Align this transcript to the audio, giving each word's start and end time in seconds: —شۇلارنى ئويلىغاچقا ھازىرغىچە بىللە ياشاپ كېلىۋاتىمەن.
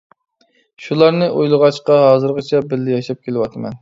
—شۇلارنى 0.85 1.27
ئويلىغاچقا 1.35 1.99
ھازىرغىچە 2.07 2.63
بىللە 2.73 2.97
ياشاپ 2.97 3.21
كېلىۋاتىمەن. 3.29 3.69